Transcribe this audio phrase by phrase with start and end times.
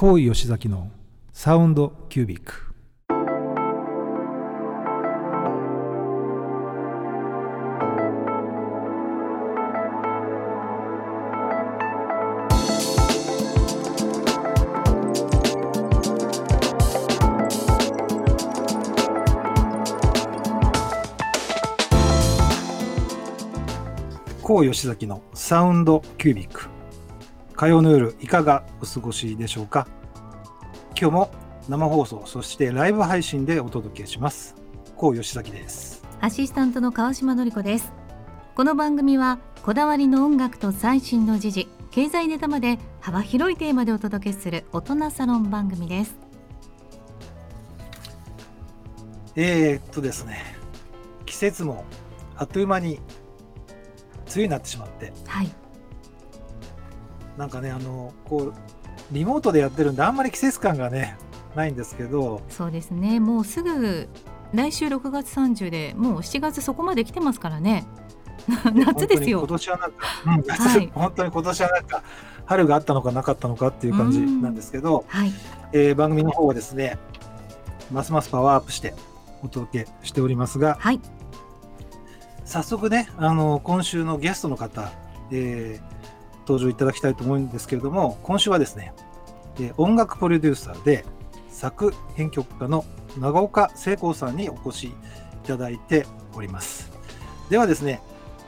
[0.00, 0.92] 高井吉崎の
[1.32, 2.72] サウンドキュービック。
[24.44, 26.67] 高吉崎のサウンドキュービック。
[27.58, 29.88] 火曜の夜いかがお過ごしでしょうか？
[30.96, 31.30] 今日も
[31.68, 34.54] 生放送そしてライブ配信でお届けします。
[34.94, 36.04] 高吉崎です。
[36.20, 37.92] アシスタントの川島の子です。
[38.54, 46.14] この番組はこだわりの音楽と最新の時事経済ネタまで幅広いテーマでお届けする大人サロン番組です。
[49.34, 50.44] えー、っとですね。
[51.26, 51.84] 季節も
[52.36, 53.02] あっという間に梅
[54.34, 55.50] 雨になってしまって、はい、
[57.38, 58.54] なんかねあのこう
[59.12, 61.16] リモートでやってるんであんまり季節感がね
[61.54, 62.42] ないんですけど。
[62.50, 63.20] そうですね。
[63.20, 64.08] もうすぐ
[64.52, 67.86] 来週6月30でもう7月そこまで来てますからね。
[68.74, 69.38] 夏ですよ。
[69.40, 72.02] 今年はなんか、うんはい、本当に今年はなんか
[72.44, 75.32] 春があったのかなかったのかっていう感じなんですけど、はい。
[75.72, 76.98] えー、番組の方はですね
[77.90, 78.94] ますますパワーアップして
[79.42, 81.00] お届けしておりますが、はい、
[82.48, 84.90] 早速ね、あの、今週のゲストの方、
[85.30, 85.97] えー、
[86.48, 88.94] 登場いただきたいと思うんですけれども、今週はですね、
[89.60, 91.04] え、音楽プロデューサーで、
[91.50, 92.84] 作編曲家の
[93.18, 94.92] 長岡聖光さんにお越しい
[95.46, 96.90] ただいております。
[97.50, 98.00] ではですね、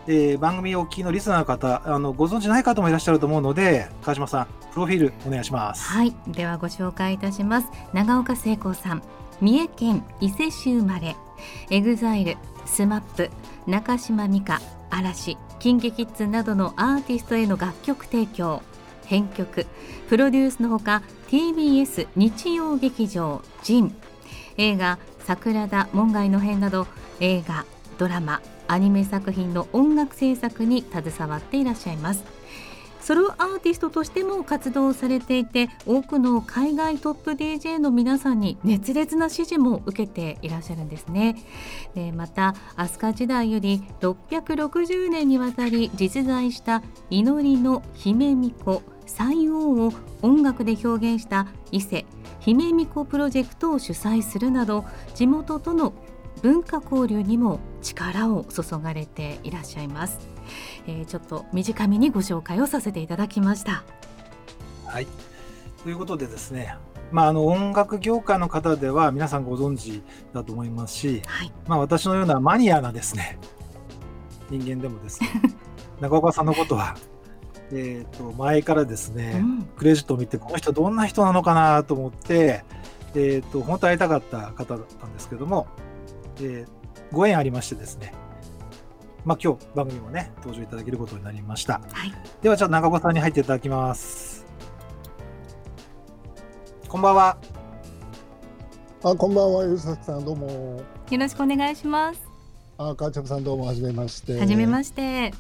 [0.07, 5.87] えー、番組をお聞きのリスナーの方、あのご存知ない方もいらっしゃると思うので、川島さん、プロフィールお願いします。
[5.89, 7.69] はい、ではご紹介いたします。
[7.93, 9.03] 長岡成貢さん、
[9.41, 11.17] 三重県伊勢市生まれ、
[11.71, 13.31] EXILE、SMAP、
[13.67, 14.61] 中島美嘉、
[14.91, 18.63] 嵐、KinKi Kids などのアーティストへの楽曲提供
[19.07, 19.67] 編曲
[20.09, 26.87] プロデュースのほか TBS 日曜劇場「JIN」映画「桜田門外の変」など
[27.21, 27.65] 映画
[27.99, 32.40] ドラマアニメ作品の音楽制作に携わっていらっしゃいます。
[33.11, 41.35] ソロアーティストとしても活動されていて多くの海外トップ DJ の皆さんに熱烈な支持も受けていらっしゃるんですね
[41.97, 49.93] でまた飛鳥時代より660年にわたり実在した祈りの姫巫女西王を
[50.23, 52.07] 音楽で表現した伊勢
[52.39, 54.85] 姫巫女プロジェクトを主催するなど
[55.17, 55.95] 地元との
[56.43, 60.40] 文化交流にも力を注がれていらっしゃいます。
[60.87, 63.85] えー、ちょっと短めにご紹介をさせていただきました。
[64.87, 65.07] はい。
[65.83, 66.77] ということでですね、
[67.13, 70.03] まあ、あの音楽業界の方では皆さんご存知
[70.33, 73.39] だと思いますし、はい、まあ、私のようなマニアなですね
[74.51, 75.29] 人間でもですね
[76.01, 76.97] 中岡さんのことは、
[77.73, 82.65] えー、と前からですね、うん、クレジットを見てこの人どんな人なのかなと思って、
[83.15, 85.67] えー、と本当会いたかった方だったんですけども、
[86.41, 86.67] えー、
[87.13, 88.13] ご縁ありましてですね
[89.25, 94.47] まあ、今日番組もね登場いただけることになりました、はい、ではじゃあ長岡さんに入っていただきます。
[96.89, 97.39] こんばんは。
[99.05, 100.83] あこんばんは吉崎さんどうも。
[101.11, 102.21] よろしくお願いします。
[102.79, 104.39] あ川ちさんどうもはじめまして。
[104.41, 105.33] はじめまして。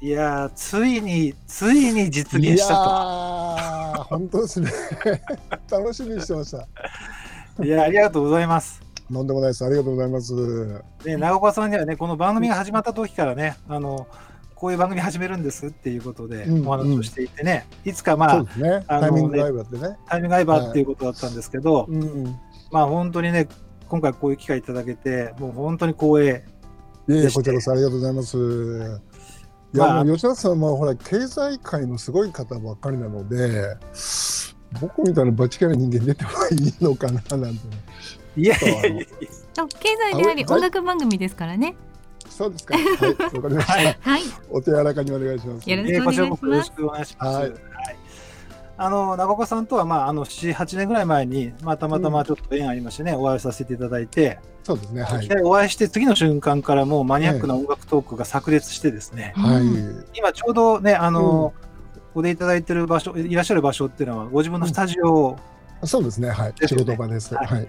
[0.00, 4.04] いやついについに実現したと。
[4.04, 4.70] 本当ですね。
[5.70, 6.66] 楽しみにしてました。
[7.64, 9.64] いやありがとうございますとんでもないです。
[9.64, 10.82] ありがとうございます。
[11.04, 14.06] で、長岡さんにはね、この番組が始まった時からね、あの。
[14.58, 22.40] こういう番組始めるんですっていうことでお話をしていてね、うんうん、いつかまあ、ね、タイミングライバーでねタイミングライバーっていうことだったんですけど、はいうんうん、
[22.72, 23.46] まあ本当にね
[23.88, 26.44] 今回こういう機会いただけてもう本当に光栄
[27.08, 28.36] いえこちらこそありがとうございます。
[29.74, 33.76] いや、まあ、吉田さんはほら経済界のすごい方ばっかりなので
[34.80, 37.60] 僕みたいなバチキャラ人間出てもいいのかななんて、
[38.38, 39.04] いやいやいや
[39.66, 41.74] 経済であり音楽番組ですからね。
[42.30, 42.76] そうですか。
[42.76, 43.72] はい、わかりました。
[43.72, 44.22] はい。
[44.50, 45.68] お手柔らかにお願いします。
[45.68, 46.44] よろしくお願いします。
[46.44, 47.38] よろしくお願いします。
[47.38, 47.52] はい。
[48.80, 55.02] あの長岡さんとはまああの七八年ぐらい前にまあたまたまちょっと縁ありましてね、お会いさせていただいて、そうですね。
[55.02, 55.28] はい。
[55.42, 59.32] お会いして次の瞬間からもうマニアックな音楽トークが炸裂してですね。
[59.34, 60.16] はい。
[60.16, 61.54] 今ちょうどねあの、
[62.14, 65.36] お出いただいてる場所いらっしゃる場所っていうのはご自分のスタジオ、
[65.82, 66.30] そうですね。
[66.30, 66.54] はい。
[66.66, 67.34] 仕事場です。
[67.34, 67.68] はい。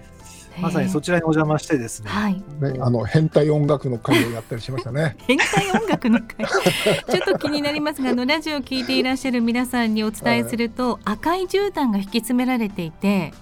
[0.58, 2.10] まさにそちらにお邪魔してですね。
[2.10, 2.34] はい。
[2.34, 2.42] ね、
[2.80, 5.16] あの変態音楽の会をやったりしましたね。
[5.26, 6.46] 変態音楽の会。
[6.46, 13.32] ちょっと気になりますが、あのラジオを聞いていらっしゃる皆さんにお伝えすると、はい、赤い絨毯が引き詰められていて。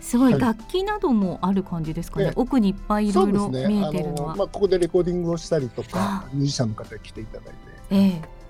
[0.00, 2.26] すごい楽器などもある感じですかね。
[2.26, 4.32] はい、奥にいっぱいいろいろ見えてるのは。
[4.32, 7.54] ね、まあここでレコーディングをしたりとか、ミュージシャンの方に来ていただいて。
[7.90, 8.42] ええ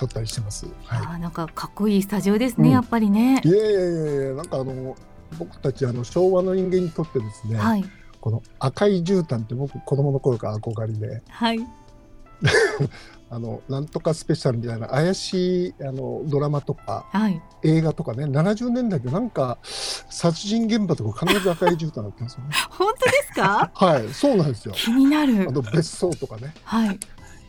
[0.00, 0.66] 撮ったりしてます。
[0.84, 3.40] はい、あなんかかっこいいスタジオですね、うん、やっぱりね。
[3.44, 4.96] いやいやいやいやなんかあの
[5.38, 7.84] 僕たちあの昭和の人間にとってですね、はい、
[8.20, 11.60] この赤い絨毯って僕子供の頃から憧れで、はい、
[13.30, 22.50] あのなんとかスペシャルみたいな怪しいあのドラマとか、はい、映画とかね70年代でなんか殺人現場とか必ず赤い絨毯だったんですよね。
[22.70, 23.70] 本当ですか？
[23.74, 24.74] はいそうなんですよ。
[24.74, 25.46] 気になる。
[25.48, 26.52] あの別荘とかね。
[26.64, 26.98] はい。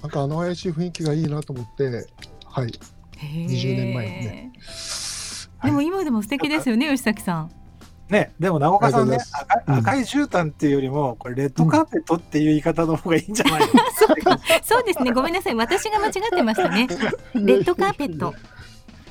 [0.01, 2.07] なんかあの怪しい雰囲気がいいなと思って
[2.45, 2.71] はい
[3.19, 4.51] 20年前にね。
[5.63, 7.51] でも今でも素敵ですよね、吉崎さん。
[8.11, 9.17] ね、でも長岡さんね、
[9.65, 13.61] 赤赤い絨毯っていうよりも、これレッドカーペットっていう言い方の方がいいんじゃない
[14.61, 16.87] そうですね、ごめんなさい、私が間違ってましたね。
[17.33, 18.33] レッドカーペット。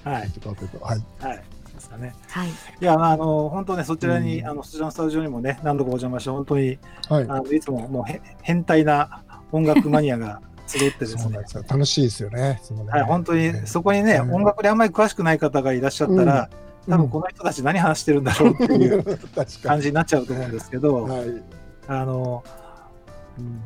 [0.04, 0.22] はい。
[0.22, 1.04] レッドカーペット、はい。
[1.18, 1.36] はい。
[1.74, 2.14] ですかね。
[2.28, 2.48] はい。
[2.48, 6.78] いや、あの、本当ね、そちらに、あの、そちらのスタジオにもね、何度かお邪魔して、本当に。
[7.08, 7.24] はい。
[7.26, 10.42] あの、いつも、もう、へ、変態な音楽マニアが。
[10.66, 11.38] 集ってですね。
[11.68, 12.60] 楽しいですよね。
[12.88, 16.48] はい、本当に、そこにね、音楽にあんまり詳しくない方がいらっしゃったら。
[16.90, 19.04] 多分この人たち何話してるんだろうっていう
[19.62, 21.42] 感じになっちゃうと思うんですけど、はい、
[21.88, 22.42] あの、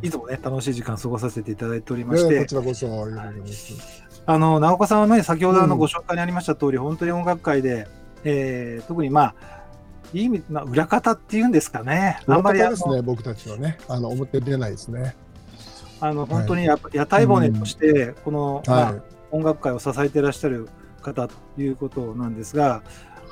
[0.02, 3.08] いつもね楽しい時間過ごさせていただいておりまして、こちらこそ
[4.26, 7.88] あの直岡さんはね先ほどあのご紹介にありました通り、うん、本当に音楽界で、
[8.24, 9.34] えー、特にまあ
[10.14, 12.20] いい意味、まあ、裏方っていうんですかね。
[12.26, 15.16] あんまりですね、僕たちはね、あの表出ないですね。
[16.00, 20.68] あの本当にや、はい、屋台骨として、この、うん、まあ、はい、音楽界を支えていらっしゃる
[21.02, 22.82] 方ということなんですが、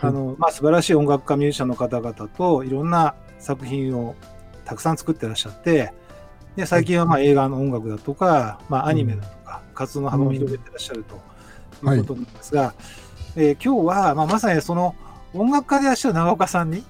[0.02, 4.16] あのまあ、素晴らしい音楽家ミュージシャンの方々といろんな作品を
[4.64, 5.92] たくさん作ってらっしゃって
[6.56, 11.14] で最近はまあ映画の音楽だとか、まあ、アニメだとか、活動の幅を広げてらっしゃると
[11.94, 12.74] いうことなんですが、はい、
[13.36, 14.94] えー、今日は、まあ、まさにその
[15.34, 16.84] 音楽家でいらっしゃる長岡さんに、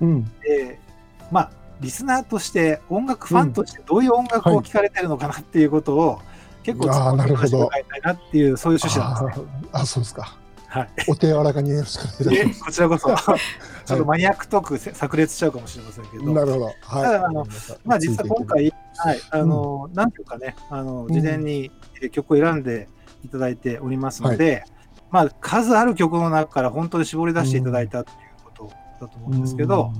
[0.00, 0.32] うん。
[0.48, 1.50] えー、まあ、
[1.80, 6.20] リスナーとして音楽ファンとしてどういう音楽を聴かれてるのかなっていうことを、
[6.62, 7.84] 結構突っ込んで伺い。
[7.84, 9.68] たいなっていうそういう趣旨なんですね。
[9.72, 10.36] あそうですか。
[10.72, 12.64] はい、お手柔らかによろしくお願いします。
[12.64, 13.08] こちらこそ、
[13.84, 16.32] ちょっとマニアックトーク炸裂しちゃうかもしれませんけど。
[16.32, 16.64] なるほど。
[16.64, 17.46] はい、ただあの、
[17.84, 21.70] まあ、実は今回、はい、あの、うん、なんていうかね、あの、事前に
[22.10, 22.88] 曲を選んで
[23.22, 24.64] いただいておりますので、はい、
[25.10, 29.92] まあ、数ある曲の中から本当に絞り出していただいたということだと思うんですけど、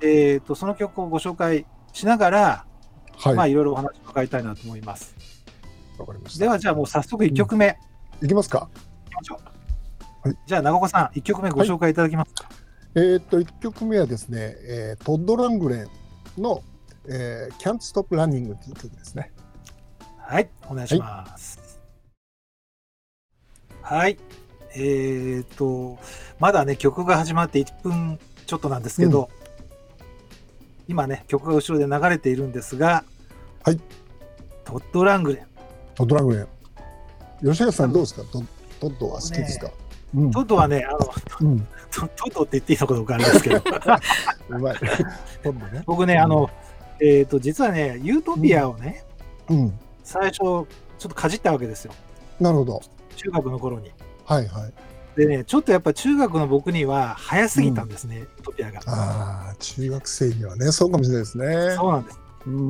[0.00, 2.64] うん、えっ、と、その曲をご紹介しながら、
[3.18, 5.14] はい、まあ、いろいろお話を伺いたいなと思います。
[5.98, 6.40] わかりました。
[6.40, 7.76] では、じゃあもう早速1曲目。
[8.22, 8.70] うん、いきますか。
[9.08, 9.55] いきましょう。
[10.26, 12.50] はい、じゃあ長岡さん1曲目ご紹介いただけますか、は
[13.02, 16.62] い、えー、っと1曲目はですね、えー、トッド・ラングレンの、
[17.06, 19.32] えー「Can't Stop Running」という曲ですね。
[20.18, 21.80] はいお願いします。
[23.82, 24.18] はい、はい、
[24.74, 25.98] えー、っと
[26.40, 29.30] まだね曲が始まって1分ちょっとなんですけど、
[30.00, 30.04] うん、
[30.88, 33.04] 今ね曲が後ろで流れているんですが
[33.62, 33.80] はい。
[34.64, 35.46] トッド・ラングレン。
[35.94, 36.48] トッド・ラングレン。
[37.44, 38.22] 吉川さんどうですか？
[38.32, 38.42] ト
[38.80, 39.85] トッドは好きですか、ね
[40.32, 40.98] トドはね、あの、
[41.40, 43.62] うん、トトって言っていいのかどうかあるんですけど。
[44.50, 44.76] うまい。
[45.84, 46.48] 僕ね、あの、
[47.00, 49.04] えっ、ー、と、実はね、ユートピアをね、
[49.50, 50.66] うん、最初、ちょっ
[50.98, 51.92] とかじったわけですよ。
[52.40, 52.80] なるほど。
[53.16, 53.92] 中学の頃に。
[54.24, 54.72] はいはい。
[55.16, 58.80] でね、ちょっとやっぱ中学の僕には早すぎたんですね、うん、ユートピアが。
[58.86, 61.46] ああ、中学生にはね、そうかもしれないですね。
[61.76, 62.20] そうなんです。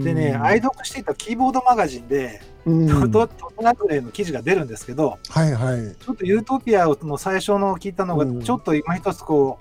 [0.05, 9.59] でね、愛読していたキーボードマガジンで、トトトナグレの記事が出るんですけど、はいはい、ちょっとユートピアの最初の聞いたのが、ちょっと今一つこ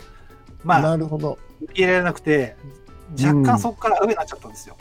[0.64, 2.56] う、まあ、なるほど受け入れられなくて、
[3.12, 4.76] 若干そこから上になっちゃったんですよ。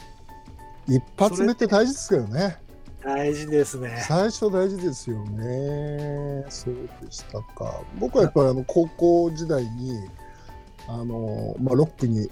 [0.88, 2.58] 一発目って大事ですけどね。
[3.04, 4.02] 大事ですね。
[4.08, 6.46] 最初大事ですよね。
[6.48, 7.82] そうでしたか。
[7.98, 10.08] 僕はやっぱりあの高校時代に、
[10.88, 12.30] あのまあ、ロックに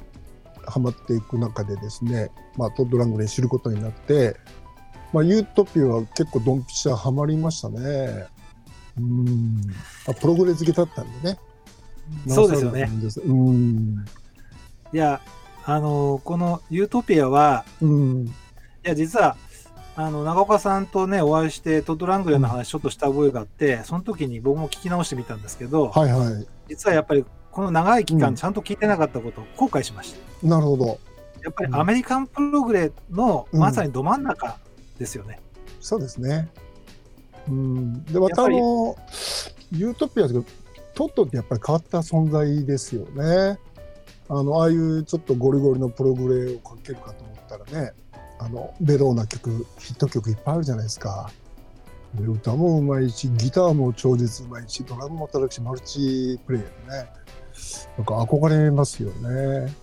[0.65, 4.37] はまっていく中でですね、まあ、トッド・ラングレー知ることになって、
[5.13, 8.27] まあ、ユートピアは結構ドンピシャはまりましたね。
[8.99, 9.61] うん
[10.07, 11.39] あプログレ好きだったんでね。
[12.29, 12.91] そうですよね。
[13.25, 14.05] うん
[14.93, 15.23] いや、
[15.65, 18.31] あのこのユートピアは、うん、い
[18.83, 19.37] や、実は、
[19.95, 30.19] あの長岡さんとねお会いしてトッド・ラングレーの話ちょっとした覚えがあって、その時に僕も聞き直してみたんですけど、はいはい、実はやっぱりこの長い期間ちゃんと聞いてなかったことを後悔しました。
[30.43, 30.99] うん、なるほど。
[31.43, 34.59] やっぱりアメリカンプログレのまさにど真ん中
[34.99, 35.41] ですよね。
[35.57, 36.49] うん、そうですね。
[37.49, 38.97] うん、でまたあの
[39.73, 40.63] ユートピアですけど
[40.95, 43.59] トットってやっぱり変わった存在ですよね。
[44.29, 47.93] あのああいうちょっとゴリゴリのプログレをかけるかと思ったらね
[48.39, 51.31] あのベローな曲ヒット曲いっぱいあるじゃないですか。
[52.15, 57.11] で歌もうまいしギターも超絶うまいしドラムも叩くしマルチプレイヤーでね
[57.97, 59.75] なんか憧れますよね。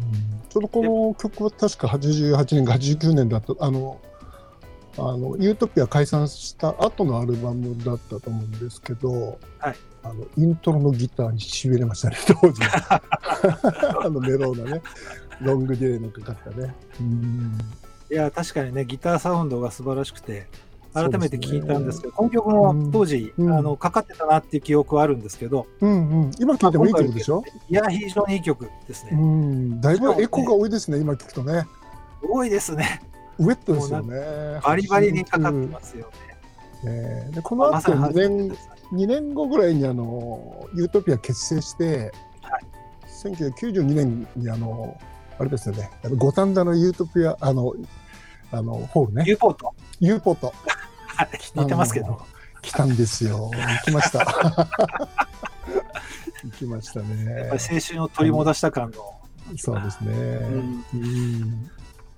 [0.00, 4.00] うん、ちょうどこの曲は確か88年か89年だとあの
[4.98, 12.60] あのユートピア解散した後のアルバムだったと思うんですけど、はい、あのイントロのギターにしびれましたね当時。
[14.04, 14.82] あのメローなね
[15.40, 16.74] ロングディレイのかかったね。
[17.00, 17.58] うん。
[18.10, 20.48] いや確かにねギターサウンドが素晴らしくて
[20.94, 27.44] 改めて聞いたんですけど、ね、この曲も当時、うん、あのかかってたなっていう記憶はあるんですけど、うんうん、今聴いてもいい曲でしょ？
[27.68, 31.66] いや非常にいい曲ですね、うん、だいぶエコが多いですね今聞くとね。
[32.22, 33.02] 多いですね
[33.38, 34.60] ウェットですよね。
[34.62, 36.10] バリバリにかかってますよ
[36.82, 38.54] ね、ねでこの後2年、ま、
[38.92, 42.64] 2年後ぐらいにあのユートピア結成して、はい、
[43.24, 44.98] 1992年にあの
[45.38, 45.90] あれですよね。
[46.16, 47.74] 五反田のユートピアあの
[48.50, 49.24] あのホールね。
[49.26, 50.52] U ポート？U ポート。
[51.54, 52.20] 似てますけど。
[52.62, 53.50] 来たんですよ。
[53.54, 54.68] 行きました。
[56.44, 57.24] 行きましたね。
[57.24, 59.20] やっぱり青春を取り戻した感の、
[59.56, 60.84] そうですね、うん。
[60.94, 61.70] うん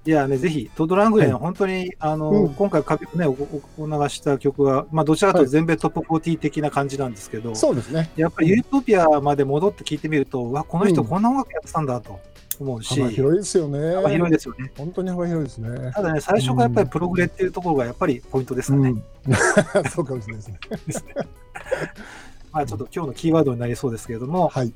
[0.07, 3.33] いやね、ぜひ、トッド・ラングレーの本当に、はい、あの、うん、今回かけ、ね、お
[3.79, 8.11] お流した曲は、まあ、どちらかというと全米トップ40的な感じなんですけど、そうですね。
[8.17, 12.19] やっぱりユートピアまで戻って聞いてみると、うわ、この人こんな音楽やってたんだと
[12.59, 13.95] 思うし、幅広いですよね。
[13.97, 14.73] 幅広いですよね。
[14.79, 15.93] 本当に幅広いですね。
[15.93, 18.89] ただね、最初がやっぱりプログレっていうところがやっぱりポイントですかね。
[18.89, 20.59] うん、 そうかもしれないですね。
[20.87, 21.15] ですね。
[22.53, 24.73] まあちょっと今日のキーワードになりそうですけれども、はい、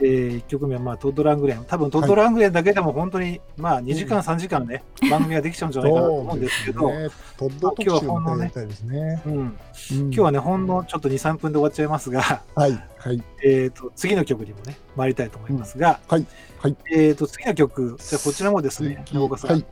[0.00, 8.52] えー、1曲目はまあトッド・ラングレン、多分トッド・ラングレンだけでも本当に、まあ2時間、3時間ね、番組ができちゃうんじゃないかなと思うんですけど、ね、トッド特集はほんのね、
[8.84, 9.58] ねうん、
[9.90, 12.72] 今日はね、ほんのちょっと2、3分で終わっちゃいますが、はい。
[12.98, 13.22] はい。
[13.44, 16.26] えーと、次の曲にもね、参りたいと思いますが、うん、はい。
[16.58, 16.76] はい。
[16.92, 19.66] えーと、次の曲、じゃこちらもですね、長岡さん、はい。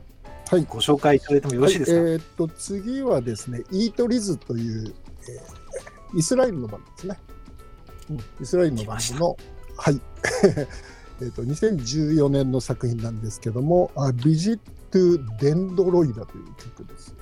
[0.51, 1.99] はい、ご紹介いただいてもよろしいですか？
[1.99, 4.93] はい、えーと、次はですね、イートリズという、
[5.27, 7.19] えー、イスラエルのバンドですね。
[8.11, 9.37] うん、イスラエルのバンドの、
[9.77, 10.01] はい。
[11.21, 13.91] えと2014年の作品なんですけども
[14.23, 14.59] 「ビジッ
[14.91, 17.15] ト・デンドロイダ」という曲です。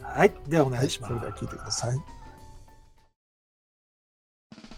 [0.00, 1.12] はい、ではお願いします。
[1.14, 1.98] はい、それでは聴いてください。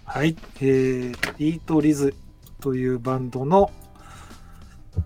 [0.05, 2.15] はい、えー、イート・リズ
[2.61, 3.71] というバンドの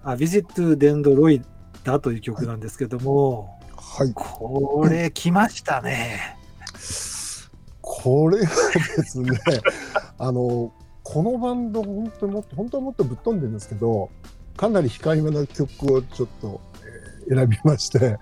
[0.02, 1.42] あビジット・デンドロイ
[1.84, 6.36] ダという曲なんですけども、はい、これ来ましたね。
[7.80, 9.40] これはですね、
[10.18, 10.72] あの
[11.10, 14.10] このバンド本当にもっと本当はもっとぶっ飛んでるんですけど
[14.58, 16.60] かなり控えめな曲をちょっと、
[17.30, 18.18] えー、選びまして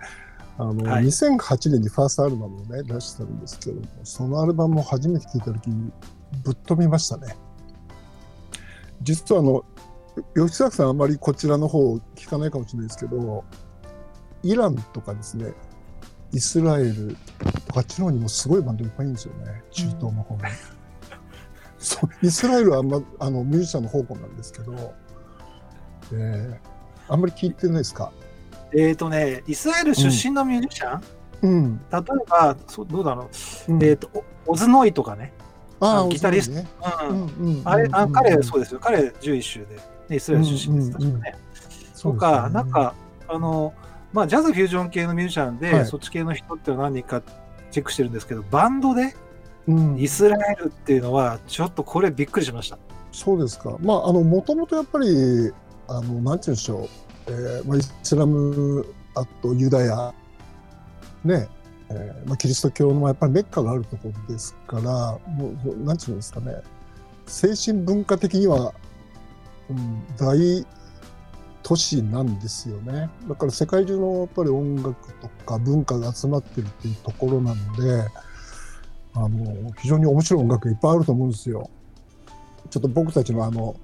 [0.57, 5.91] あの、はい、2008年にファーストアルバムをね出したんですけどもそのアルバムを初めて聴いた時に
[6.45, 7.37] ぶっ飛びましたね。
[9.03, 9.65] 実はあの
[10.37, 13.45] 吉崎さんあんまりこちらの方聞かないかもしれないですけど
[14.45, 15.53] イランとかですね
[16.33, 17.17] イスラエル
[17.67, 19.63] とかあっちの方にもすごいバンドいっぱいいるんですよね。
[19.73, 20.41] 中東の方に。
[20.41, 20.76] そう
[22.23, 24.95] イスラエルはあんまあのミュージシャンの宝庫なんですけど、
[26.13, 28.13] えー、あんまり聞いてないですか？
[28.73, 31.03] えっ、ー、とねイスラエル出身のミュージシャン、
[31.43, 33.31] うん、例えばそどうだろ
[33.69, 35.33] う、うん、えっ、ー、とオズノイとかね。
[35.79, 36.67] あギタリスト、ね、
[37.11, 37.63] うん。
[37.65, 38.81] あれあ彼そうですよ。
[38.81, 39.77] 彼11州で、
[40.09, 41.37] ね、イスラエル出身です確かね、
[42.01, 42.95] とか、ね、なんか
[43.29, 43.75] あの
[44.13, 47.21] まあジャズフュージョン系のミュージシャンで、はい、そっち系の人って何人か
[47.71, 49.15] チェックしてるんですけどバンドで
[49.97, 52.79] イスラエルっていうのは、ちょっとこれびっくりしました。
[53.13, 53.77] そうですか。
[53.81, 55.53] まあ、あの、もともとやっぱり、
[55.89, 56.89] あの、なんていうんでしょう。
[57.29, 60.15] えー、まあ、イスラム、あとユダヤ、
[61.25, 61.49] ね、
[61.89, 66.63] えーまあ、キリスト教のやっぱりメッカがあるところですから、もう、なんていうんですかね。
[67.27, 68.73] 精神文化的には、
[69.69, 70.65] うん、大
[71.63, 73.11] 都市なんですよね。
[73.29, 78.05] だから世界中のやっぱり音楽とか文化が集まってるっていうところなので、
[79.17, 81.71] あの非常に面白い音楽がいっぱいあると思うんですよ。
[82.71, 83.75] ちょっと僕たちのあの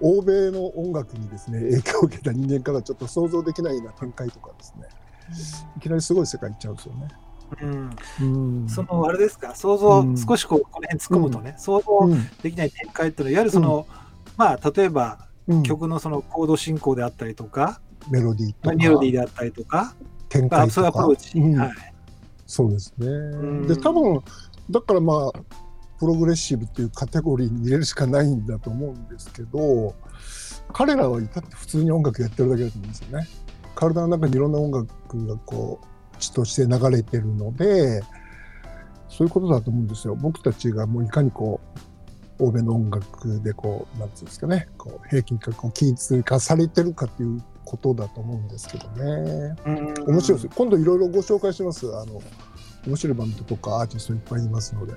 [0.00, 4.86] 欧米の音楽にですね影響を受けた人間からちょっと想像できないような展開とかですね、
[5.76, 7.08] いきなりすごい世界行っちゃうんですよね。
[7.60, 9.54] うん、うん、そのあれですか？
[9.54, 12.08] 想像、うん、少しこうこの辺突っ込むとね、うん、想像
[12.42, 13.86] できない展開っていうのはいわゆるその、
[14.36, 15.28] まあ例えば、
[15.62, 17.80] 曲のそのコード進行であったりとか
[18.10, 18.74] メロディーとか。
[18.74, 19.94] メロディーであったりとか
[20.28, 21.72] 展開とか、そういうアプローチ、はい、
[22.46, 24.20] そうですね、で多分
[24.70, 25.38] だからまあ
[25.98, 29.94] プログレッシブっていうカテゴリーに入れるしかないんだと思うんですけど
[30.72, 33.28] 彼らは至って普通に音楽やってるだけだと思うんですよね。
[33.74, 38.02] 体の中にいろんな音楽がこう血として流れてるので
[39.08, 40.14] そういうことだと思うんですよ。
[40.14, 41.60] 僕たちがもういかにこ
[42.38, 49.54] う欧米の音楽でこうなんていうんですかねこう平均化こう均一化されてるかっていうことだと思うんですけどね。
[50.06, 51.86] 面白いです今度いろいろご紹介します。
[51.94, 52.20] あの
[52.86, 54.94] 面白いバンドとかアーティストいっぱいいますので。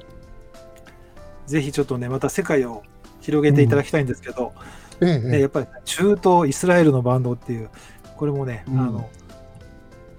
[1.48, 2.84] ぜひちょっとね、また世界を
[3.22, 4.54] 広げていただきたいんですけど、
[5.00, 7.70] うん、ええ、やっぱり中東イスラエルのバンドっていう、
[8.18, 9.10] これもね、うん、あの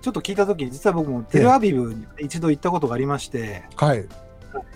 [0.02, 4.06] ちょっと聞いたときに、実は僕もテルアビブに一度行ったことがありまして、はい。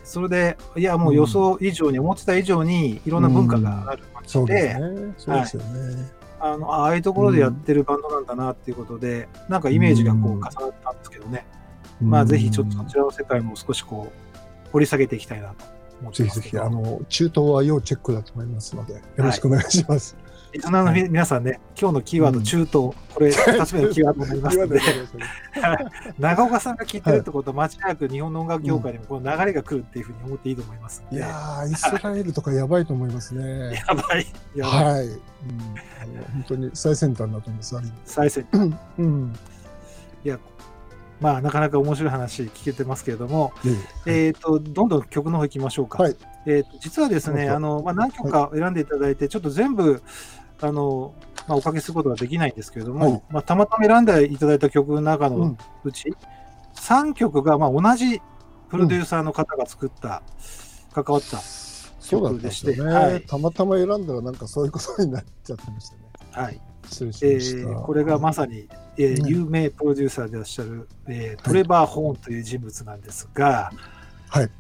[0.03, 4.77] それで、いや、もう予想以上に、思ってた以上にいろんな文化がある街で。
[5.17, 6.11] そうですよね。
[6.41, 11.47] あのああいうところでやってるバンドなんだなっていうことで、なんかイメージがこううん重なったんですけどね、
[12.01, 15.65] まあぜひちょっとそちらの世界も少しこう掘り下げていきたいなと
[16.01, 20.17] 思ってぜひぜひ、ますけどあの、中東は要チェックだと思いますので、よろしくお願いします。
[20.53, 24.81] リスナーのみ皆さんね、今日のキーワード、うん中東、これ、2つ目のキーワードになりますので、
[26.19, 33.75] 長岡さんが聞いてるってことは、間違いなく日本の音楽業界にもこの流れが来るっていうふうに思っていいと思いますのいで、やー、イスラエルとかやばいと思いますね。
[33.87, 34.27] やばい、
[34.57, 35.07] やばい、はい。
[35.07, 35.19] うん、
[36.33, 37.77] 本当に最先端だと思います。
[37.77, 38.45] あれ再生。
[38.99, 39.33] うん。
[40.25, 40.39] いや、
[41.21, 46.03] まあ、なかなか面白い話聞けてますけれども、ねえっ、と、どんどん曲の方行きましょうか。
[46.03, 46.17] はい。
[46.47, 50.03] えーと実はですね、あの、まあ、何曲か選んでいただいて、ちょっと全部、
[50.61, 51.15] あの、
[51.47, 53.23] まあ、おかけすることはできないんですけれども、はい。
[53.31, 55.59] まあ、たまたま選んでいただいた曲の中のうん。
[55.85, 56.13] うち、
[56.77, 58.21] 3曲が、まあ、同じ
[58.71, 60.23] プロデューサーの方が作った、
[60.93, 63.23] 関わった、そうだったんですよね、はい。
[63.23, 66.03] たまたま選んだらなんかそういうことになっちゃってましたね。
[66.33, 66.61] はい。
[66.91, 67.69] 失礼しえました。
[67.81, 73.71] ーこれがまさに、えーね有名プロデューサーでいらっしゃる、えートレバー・ホーンという人物なんですが、
[74.29, 74.51] はい。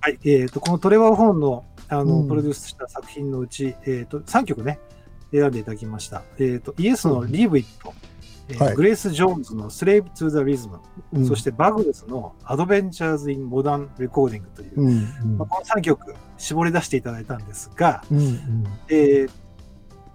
[0.00, 2.28] はいえー、とこのトレバー・ホーンのあの、うん。
[2.28, 4.78] プロデュースした作品のうち、えー、と3曲ね、
[5.32, 6.22] 選んでいただきました。
[6.38, 7.68] えー、とイエスの Leave It、
[8.48, 8.74] えーはい。
[8.74, 10.78] グレース・ジョーンズの Slave to the Rhythm、
[11.12, 11.26] うん。
[11.26, 15.38] そしてバグレスの Adventures in Modern Recording という、うんうん。
[15.38, 18.64] まあ、この3曲絞り出していただいたんですが、うんうん。
[18.88, 19.30] えー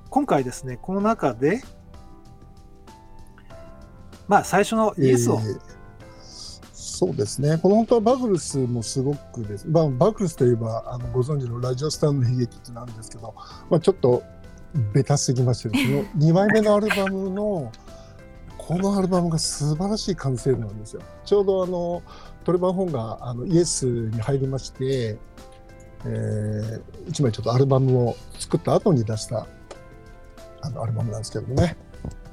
[0.09, 1.61] 今回ですね、この中で、
[4.27, 5.79] まあ、最初のイエスを、えー
[6.99, 13.33] そうですね、この本当はバグルスもすごくです、まあ、バグルスといえばあのご存知のラジオスタンの悲劇ってなんですけど、
[13.69, 14.21] まあ、ちょっと
[14.93, 17.71] ベタすぎますよ、この2枚目のアルバムの
[18.57, 21.01] このアルバムが素晴らしい完成度なんですよ。
[21.23, 22.03] ちょうどあの
[22.43, 25.17] トレバー・ホンがあのイエスに入りまして、
[26.05, 29.47] えー、1枚ちょっとアルバムを作った後に出した
[30.61, 31.77] あのアルバムなんですけどもね。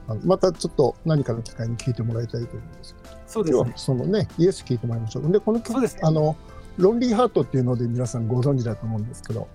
[0.09, 3.79] あのまたちょっと何かの機会に聴いてもらいたいと思うんですけどそうですね今日は。
[3.79, 5.33] そのね、イエス聞いてもらいましょう。
[5.33, 6.37] で、この曲、ねあの、
[6.79, 9.49] ロンリーハートっていうので皆さんご存知だと思うんですけど、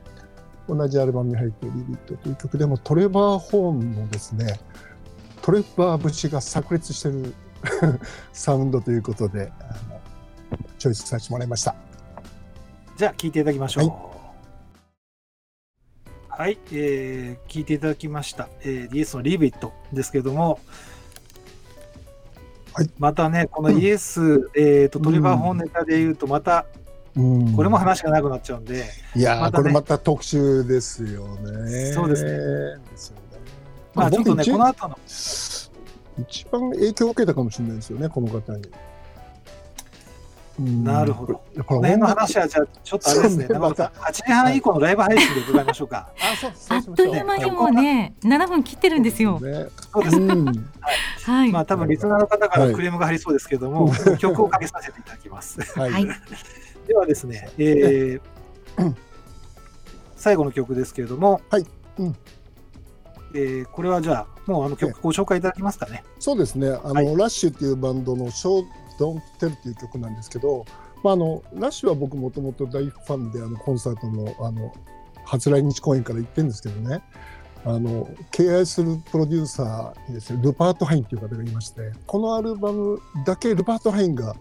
[0.67, 4.59] 同じアルバムに入っているリビットという曲でもトレバー・ホーンのですね、
[5.41, 7.33] トレバー節が炸裂してる
[8.33, 9.99] サウンドということで、あの
[10.77, 11.75] チョイスさせてもらいました。
[12.97, 13.87] じゃあ、聞いていただきましょう。
[13.87, 14.10] はい、
[16.49, 18.49] えー聞いていただきました。
[18.61, 20.59] えーイエスの Leave It ですけれども、
[22.73, 26.65] はいまたね、このイエス、えーとトレバー本ネタで言うと、また、
[27.15, 31.91] うんこれも話がなくなっちゃうんで、いやー、またねこれまた特集ですよね。
[31.91, 33.21] そうですねですよね。
[33.93, 38.63] まあちょっとね、この後の、一番影響を受けたかもしれないですよね、この方に。
[40.59, 41.41] うんなるほど。
[41.65, 46.09] この辺の話は、じゃあ、ちょっとあれですね、そうね長尾さん、8時半以降のライブ配信で伺いましょうか。
[46.19, 49.39] あ、そう、あっという間にもうね、7分切ってるんですよ。
[49.39, 49.67] ね。
[49.93, 50.17] そうです。
[50.17, 50.69] うん。
[51.23, 51.51] はい。
[51.51, 55.61] まあ、多分リスナーの方からクレームが入りそうですけれども、曲をかけさせていただきます。
[55.79, 56.07] ははいい。
[56.87, 58.21] ではですね、えー
[60.15, 61.65] 最後の曲ですけれども、はい
[61.97, 62.15] うん
[63.33, 66.03] えーこれはじゃあ、もうあの曲ご紹介いただけますかね。
[66.19, 66.69] そうですね。
[66.69, 70.65] あの、はいラッシュっていうバンドのショードンテルっていう曲なんですけど、
[71.03, 74.73] まああのラッシュは僕もともと大ファンであのコンサートのあの
[75.25, 77.01] 初来日公演から行ってるんですけどね。
[77.63, 84.35] あの敬愛するプロデューサーにですねルパート・ハインという方がいましてこのアルバムだけルパート・ハインが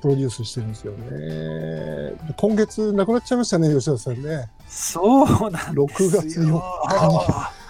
[0.00, 6.10] プロデュースしてるんですよね今月亡くなっちゃいましたね吉田さんねそうなんですよ。
[6.10, 7.64] 6月4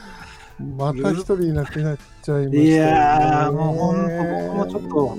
[0.76, 5.18] また一人いなくなっちゃいましたよねいやーもう本当僕もちょっと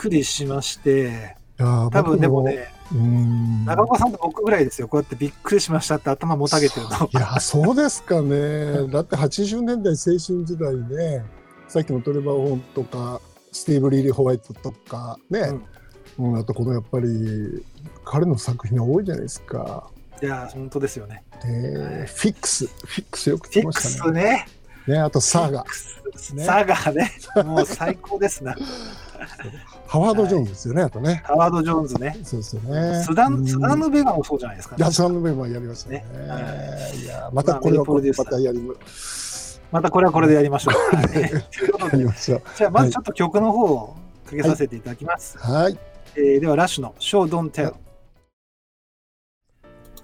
[0.00, 7.08] くりしまして、多分でも僕ね、うん長岡さんと僕ぐらいですよ、こうやってびっくりしましたって頭もたげてるの。
[7.12, 11.24] いやそうですかねだって80年代青春時代ね
[11.68, 13.20] さっきのトレバー・ホーンとか
[13.52, 15.40] スティーブ・リーリー・ホワイトとかね、
[16.18, 17.64] うんあとこのやっぱり
[18.04, 19.90] 彼の作品が多いじゃないですか。
[20.22, 21.22] いやー、本当ですよね。
[21.44, 24.46] えーフィックス、フィックスよくフィック聞きましたね。
[24.84, 24.96] スね。
[24.96, 25.64] ねあとサーガ、
[26.34, 27.12] ねサガね。
[27.44, 28.54] もう最高ですな。
[29.86, 31.22] ハワード・ジョーンズですよね、あとね。
[31.24, 32.16] ハワード・ジョーンズね。
[32.22, 33.02] そうですよね。
[33.02, 36.04] スダン、うんスダンヌ・ベガもそうじゃないですか、いや、スダンヌ・ベガやりましたね。
[37.02, 38.74] いや、またこれはまあメインプロデューサーまたやりま
[39.72, 40.74] またこれはこれでやりましょう。
[42.56, 45.38] じゃあ、まずちょっと曲の方をかけさせていただきます。
[45.38, 45.78] はい。
[46.16, 47.74] えーでは、ラッシュの Show Don't Tell。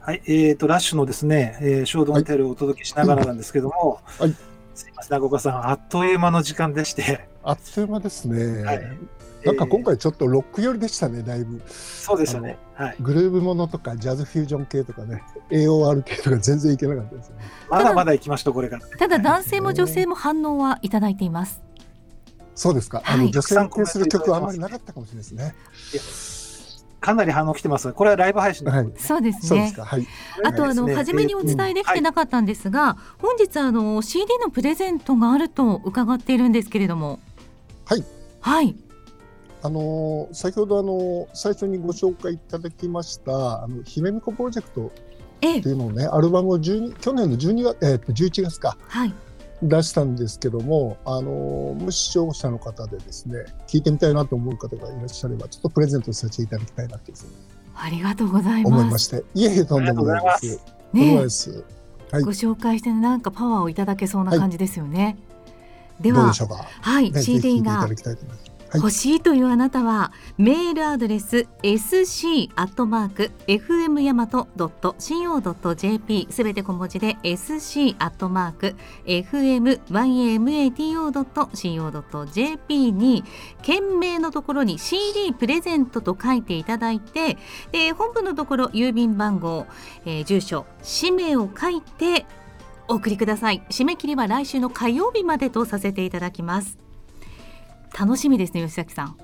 [0.01, 4.35] はい、えーと、ラッシュのですね、えー、Show Don't Tell をお届けしながらなんですけども、はい
[4.77, 7.29] すいません、中岡さん、あっという間の時間でして。
[7.43, 8.62] あっという間ですね。
[8.62, 8.99] はい
[9.45, 11.59] なんか今え回ちょっとロック寄りでしたね、だいぶ。
[11.59, 12.59] ーそうですよね。
[12.75, 12.97] はい。
[12.99, 17.37] グルーブものとかジャズフュージョン系とかね、AOR 系とか全然いけなかったですね。
[17.71, 18.87] まだまだ行きましょう、これから。
[18.99, 21.62] ただ男性も女性も反応はいただいています。
[22.57, 23.03] そうですか。
[23.05, 25.55] あはいの女性に関する曲はあんまりなかったかもしれないですね。
[27.01, 27.93] かなり反応来てます。
[27.93, 29.49] これはライブ配信の方でそうですね。
[29.49, 29.85] そうですか。
[29.85, 30.07] はい。
[30.45, 37.21] あとあの、はい初めにお伝えできてなかったんですが、本日あの CD のプレゼントがあると伺っているんですけれども。
[37.85, 38.05] はい。
[38.41, 38.77] はい。
[39.63, 44.93] あのー先ほどあのー最初にご紹介いただきましたあの姫みこプロジェクト
[45.41, 49.13] ええっていうのをねアルバムを12去年の12月、えー、と11月かはい。
[49.62, 57.33] 出したんですけども、あのー無視聴者の方でですね聞いてみたいなと思う方がいらっしゃればちょっとプレゼントさせていただきたいなというふうに
[57.75, 58.90] ありがとうござい思いま。
[58.92, 60.35] ますしていえいえとんでもないです。
[60.35, 61.66] ありがとんでもないね。
[62.11, 65.19] はいご紹介してなんかパワーをいただけそうな感じですよね。
[66.01, 66.66] ではどうでしょうか。
[66.81, 67.88] はい、CD が
[68.75, 78.75] 欲しいというあなたは、メールアドレス sc アットマーク fm ヤマトドット co ドット jp すべて小文字で sc アットマーク
[79.07, 83.25] fm yamato ドット co ドット jp に
[83.63, 87.39] 件名のところに CD プレゼントと書いていただいて、
[87.73, 89.67] で本部のところ郵便番号、
[90.05, 92.27] えー住所、氏名を書いて
[92.89, 93.63] お送りください。
[93.71, 96.86] 締め切りは来週の火曜日までとさせていただきます。
[97.99, 99.17] 楽しみですね吉崎さん。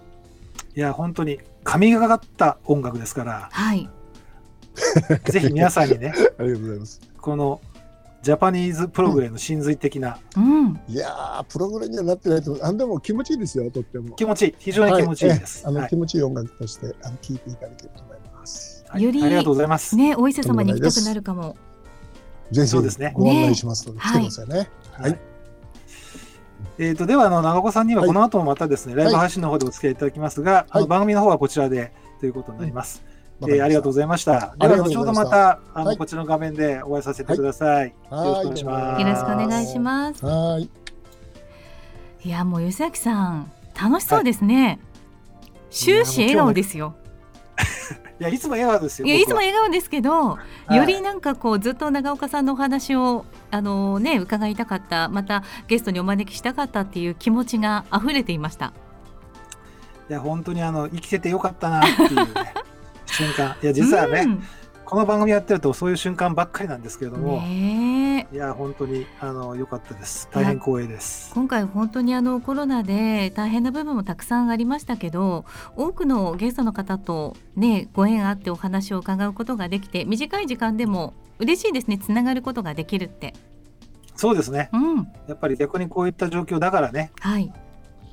[0.75, 3.89] いや、本当に神がかった音楽ですから、はい。
[5.31, 7.01] ぜひ皆さんにね、 ありがとうございます。
[7.21, 7.61] この
[8.23, 10.19] ジャパニーズプログレの真髄的な。
[10.37, 10.81] うん。
[10.89, 12.65] いやープログラムにはなってないと思う。
[12.65, 14.15] あでも気持ちいいですよとっても。
[14.15, 15.67] 気持ちいい、非常に気持ちいいです。
[15.67, 15.89] はええあの、はい。
[15.91, 18.85] 気持ちいい音楽としてあの聞いていただけると思います。
[18.89, 19.03] はい。
[19.03, 19.97] よりありがとうございます。
[19.97, 21.57] ねお伊勢様に行きたくなるかも。
[22.51, 23.13] ぜひそうですね。
[23.15, 24.05] ご案内しますので、ね。
[24.05, 24.71] 来てくださいね。
[24.93, 25.32] はい
[26.79, 28.09] えー、とではあの長岡さんにははい。
[28.09, 33.03] この後もまたですね、ライブ配信の方でお付き合いいただきますが、あのはい番組の方はこちらでということになります。
[33.41, 33.59] わかりました。
[33.59, 34.33] えーありがとうございました。
[34.33, 34.97] でありがとうございました。
[34.97, 35.97] は後ほどまたあの、はい。
[35.99, 37.95] こちらの画面でお会いさせてください。
[38.11, 39.01] はよろしくお願いします。
[39.01, 40.25] よろしくお願いします。
[40.25, 40.71] はーい。
[42.25, 44.79] いやもう吉崎さん楽しそうですね、
[45.71, 46.95] 終始笑顔ですよ
[48.23, 49.07] いやいつも笑顔ですよ。
[49.07, 50.39] いやいつも笑顔ですけど、は
[50.71, 58.73] いよりなんかこうずっと長岡さんのお話をあのね伺いたかったまたゲストにお招きしたかったっていう気持ちが溢れていました
[60.09, 62.25] いや本当にあの生きててよかったなっていう、ね、
[63.07, 63.57] 瞬間。
[63.63, 64.43] いや実はね、うん
[64.93, 68.37] この番組やってるとそういう瞬間ばっかりなんですけれども、ねえ。
[68.37, 70.29] いや本当にあの良かったです。
[70.31, 71.33] 大変光栄です。
[71.33, 81.97] 今回本当にあのコロナで大変な部分もたくさんありましたけど多くのゲストの方とねご縁あってお話を伺うことができて短い時間でも嬉しいですね。
[81.97, 83.33] つながることができるって。
[84.15, 84.69] そうですね。
[84.75, 85.09] うん。
[85.27, 87.51] やっぱり逆にこういった状況だからね、はい。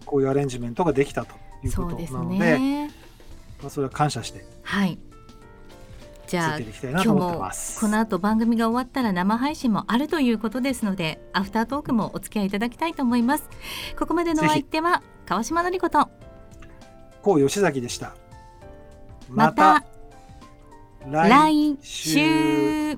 [0.05, 2.87] こういうアレンジメントができたということなので、ね。
[3.61, 4.45] まあ、それは感謝して。
[4.63, 4.97] はい
[6.29, 7.49] じゃあ今日も。
[7.79, 13.49] この後番組が終わったら生配信もあるということですのでアフタートークもお付き合いいただきたいと思います
[13.97, 16.07] ここまでのお相手は川島のりこと
[17.23, 18.15] こう吉崎でした。
[19.27, 19.83] また
[21.07, 22.97] 来来週週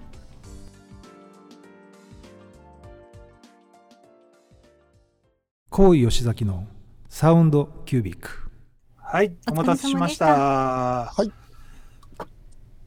[5.70, 6.68] 高井吉崎の
[7.10, 8.52] サウンドキュービック。
[8.98, 10.26] はい、お待たせしました。
[10.26, 11.41] はい。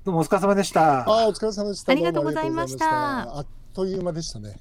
[0.05, 1.01] どうもお疲れ様でした。
[1.01, 1.93] あーお疲れ様でした。
[1.93, 4.57] ありがとうございましたあっという間でしたね。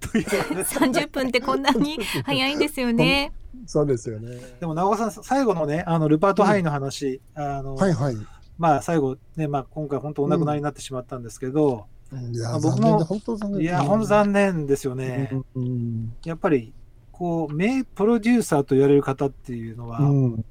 [0.00, 3.34] ということで30分 ってこんなに早いんですよね。
[3.66, 4.38] そうですよね。
[4.58, 8.16] でも長岡さん最後のねあのルパート・ハイの話、あの、はいはい。
[8.56, 11.84] まあ最後ねまあ今回本当お亡くなりになってしまったんですけど、
[12.32, 13.60] いやあ僕も残念で本当残念。
[13.60, 15.30] いや本当残念ですよね。
[15.54, 16.72] うんやっぱり
[17.12, 20.44] こう名プロデューサーと言われる方っていうのは、うん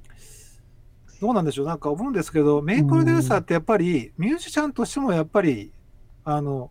[1.24, 5.72] どうなんでしょうなんか思うんですけど名プロデューサーってやっぱりミュージシャンとしてもやっぱり
[6.26, 6.70] あの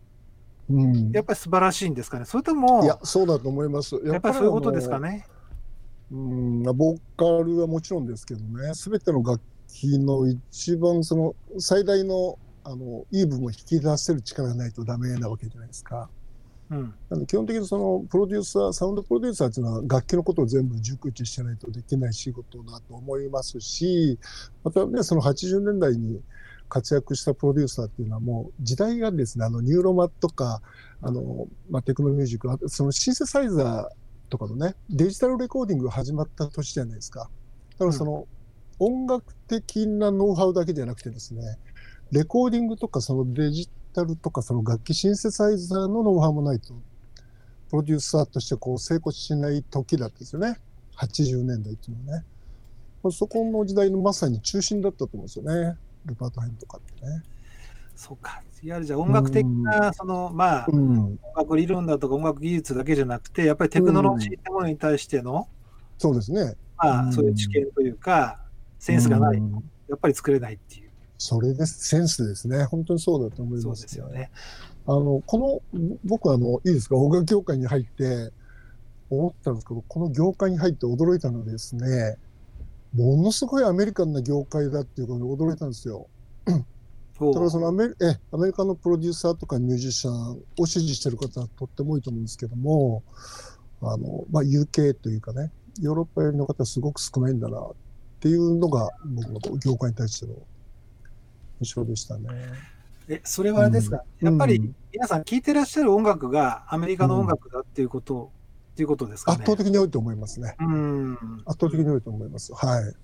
[0.68, 3.98] うんやっぱり素晴らしいんですかねそれともいやそうだと思います。
[4.04, 5.08] やっぱりそういうことですかね。
[5.08, 5.26] ね。
[6.12, 16.10] うん、ボーカルはもちろんですけどね、すべての楽器の一番その最大のあのいい部分を引き出せる力がないとダメなわけじゃないですか。
[16.72, 24.18] うん、なの基本的にそのプロデューサー、サウンドプロデューサーっていうのは楽器のことを全部熟知してないとできない仕事だと思いますし、
[24.64, 26.22] またね、その80年代に
[26.70, 30.62] 活躍したプロデューサーっていうのはもう時代がですね、あのニューロマとか、
[31.02, 37.28] あの、まあ、テクノミュージック、そのシンセサイザーとかのね、デジタルレコーディングが始まった年じゃないですか。
[37.72, 38.26] だからその、
[38.78, 41.58] 音楽的なノウハウだけじゃなくてですね、
[42.12, 46.74] レコーディングとかそのデジタルとかその楽器シンセサイザーのノウハウもないと
[47.70, 50.58] プロデューサーとしてこう成功しない時だったんですよね。
[50.96, 52.24] 80年代っていうのはね。
[53.10, 55.76] そこの時代のまさに中心だったと思うんですよね。
[56.04, 57.22] ルパート・ハインとかってね。
[57.96, 58.42] そうか。
[58.62, 65.48] いわゆるじゃあ音楽的な、その、まあ、うん、音楽理論だとか音楽技術だけじゃなくて、やっぱりテクノロジーってものに対しての、
[65.98, 66.54] そうですね。
[66.76, 68.38] まあ、そういう知見というか、
[68.78, 70.81] センスがないと、やっぱり作れないっていう。
[71.22, 71.88] それです。
[71.88, 72.64] センスですね。
[72.64, 74.30] 本当にそうだと思います、そうですよね。
[74.86, 78.32] あの、この、僕はあの、いいですか、音楽業界に入って、
[79.08, 82.16] 思ったんですけど、この業界に入って驚いたのはですね、
[82.92, 86.08] ものすごいアメリカンな業界だっていうことに驚いたんですよ。
[86.44, 86.54] だ
[87.34, 93.04] からそのアメえアメリカのプロデューサーとかミュージシャンを支持してる方はとっても多いと思うんですけども、
[93.80, 97.72] あの、まあ、UK というかね、ヨーロッパ寄りの方はすごく少ないんだなっ
[98.18, 100.34] ていうのが僕の業界に対しての
[101.62, 102.28] 印象でしたね。
[103.08, 108.28] え、それはあれですか、うん、やっぱり皆さん聴いてらっしゃる音楽がアメリカの音楽だっていうこと、うん、っ
[108.76, 110.54] ていうことですか、ね、圧倒的に多いと思いますね。
[110.60, 111.12] うん。
[111.46, 112.52] 圧倒的に多いと思います。
[112.54, 112.94] はい。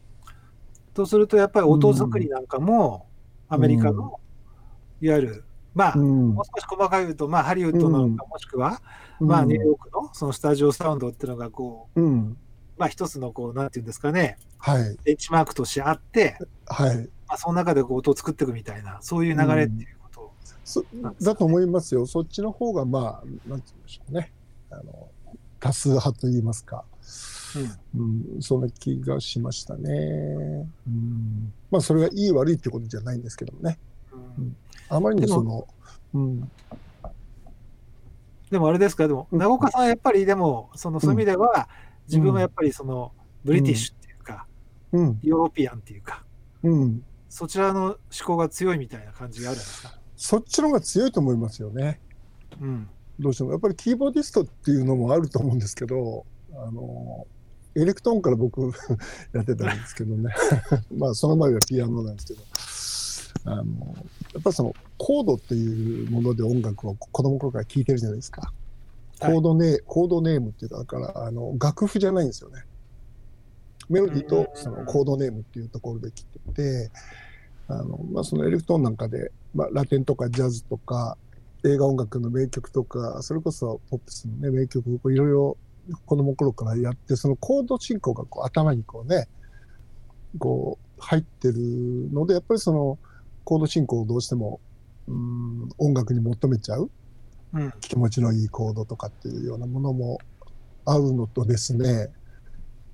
[0.94, 3.06] とすると、やっぱり音作りなんかも、
[3.48, 4.20] アメリカの、
[5.00, 5.44] いわゆる、
[5.74, 8.82] まあ、もう少し細かく言うと、まあ、ハリウッドなのか、もしくは、
[9.20, 12.00] まあ、ニューヨークのそのスタジオサウンドっていうのが、こう、
[12.76, 14.96] まあ、一つの、こう、なんていうんですかね、はい。
[15.04, 17.08] ベンチマークとしてあって、はい。
[17.28, 20.32] まあ、その中でこう音を作っていくみたいな、そういう流れっていうこ
[20.72, 22.06] と、ね、だと思いますよ。
[22.06, 24.32] そっちの方が、まあ、なんて言うんでしょうね。
[24.70, 25.08] あの、
[25.60, 26.84] 多数派といいますか。
[27.94, 29.90] うん、うん、そんな気がしましたね。
[30.86, 33.78] うん、まあ、それがいい悪いってことじゃないんですけどもね。
[34.12, 34.56] うん、
[34.88, 35.66] あまりにその、
[36.14, 36.50] うん。
[38.50, 41.68] でもあれですか、でも、長岡さんはやっぱりでも、そのそういう意味では、
[42.06, 43.12] 自分はやっぱりその、
[43.44, 44.46] ブリティッシュっていうか、
[44.92, 46.24] うん、ヨーロピアンっていうか、
[46.62, 47.02] うん、
[47.38, 49.94] そちらの思考が強いみたいな感じがあるんですか？
[50.16, 52.00] そっちの方が強いと思いますよね。
[52.60, 52.88] うん、
[53.20, 53.52] どうしても。
[53.52, 57.28] やっぱりキーボーディストっていうのもあると思うんですけど、あの、
[57.76, 58.60] エレクトーンから僕
[59.32, 60.34] やってたんですけどね。
[60.92, 63.94] まあ、その前はピアノなんですけど、あの、
[64.34, 68.52] やっぱそのコードっていうもので音楽を子供の頃から聴いてるじゃないですか。
[69.20, 72.64] コードネ、はい、コードネームっていうか、だから、あの、楽譜じゃないんですよね。
[73.88, 76.90] メロディーとそのコードネームっていうところで来てて、
[77.68, 81.16] あの、まあ、そのエレクトーンなんかで、まあ、ラテンとかジャズとか、
[81.64, 85.56] 映画音楽の名曲とか、それこそポップスのね、名曲をいろいろ
[86.06, 89.28] 子供の頃からやって、そのコード進行がこう頭にこうね、
[90.38, 91.54] こう入ってる
[92.12, 92.98] ので、やっぱりその
[93.44, 94.60] コード進行をどうしても、
[95.08, 96.90] うん、音楽に求めちゃう、
[97.54, 100.18] うん、気持ちのいいコードとかっていうようなものも
[100.84, 102.08] あるのとですね、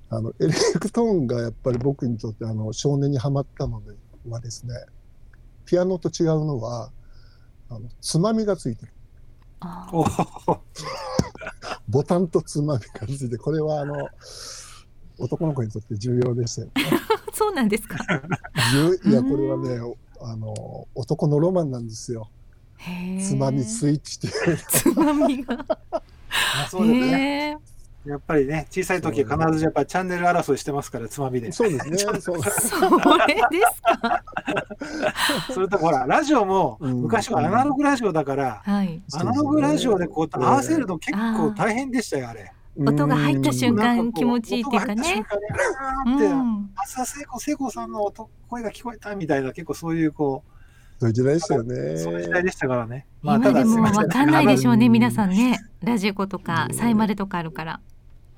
[0.09, 3.91] あの、エレクトーンがやっぱり僕にとってあの少年にはまったので
[4.29, 4.73] はですね、
[5.65, 6.91] ピアノと違うのは、
[7.69, 8.91] あのつまみがついてる。
[11.87, 14.09] ボタンとつまみがついてこれはあの
[15.17, 16.73] 男の子にとって重要でしたよね。
[17.33, 17.97] そうなんですか。
[17.97, 19.79] いやこれはね
[20.21, 22.29] あの男のロマンなんですよ。
[23.21, 24.57] つまみスイッチっていう。
[24.57, 25.65] つまみが。
[26.69, 27.57] そうですね。
[28.05, 31.51] やっぱりね、小さい時は必ずやっぱチャンネル争いしてますから、つまみで。
[31.51, 31.97] そうですね。
[31.97, 34.23] そうそれですか？
[35.53, 42.51] それとほら、ラジオも昔はアナログラジオだから、アナログラジオでこう合わせるの結構大変でしたよ、あれ。
[42.77, 45.25] 音が入った瞬間気持ちいいっていうかね。
[46.75, 50.51] あさ聖子聖子さんの音声が聞こえたみたいな結構そういうこう。
[50.99, 51.97] そういう時代でしたよね。
[51.97, 53.05] そういう時代でしたからね。
[53.21, 55.59] まあ、今でもわかんないでしょうね、皆さんね。
[55.81, 57.81] ラジコとか、サイマルとかあるから。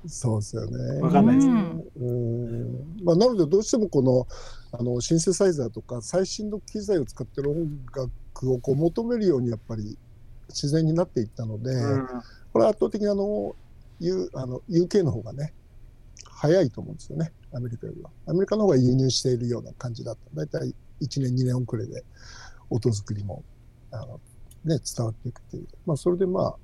[0.06, 1.00] そうですよね。
[1.00, 1.54] わかんないですね。
[2.00, 3.04] うん。
[3.04, 4.26] まあ、なので、どうしてもこの、
[4.72, 9.98] あの、シンセサイザーとか、最新の機材を使ってる音楽をこう求めるように、やっぱり
[10.48, 12.06] 自然になっていったので、うん、
[12.52, 13.56] これは圧倒的にあの、
[14.00, 15.52] U、あの、UK の方がね、
[16.30, 18.10] 早いと思うんですよね、アメリカよりは。
[18.26, 20.36] アメリカの方が輸入しているような感じだった。
[20.36, 22.04] だいたい1年、2年遅れで、
[22.70, 23.42] 音作りも、
[23.90, 24.20] あの、
[24.64, 25.66] ね、伝わっていくっていう。
[25.86, 26.56] まあ、それでまあ、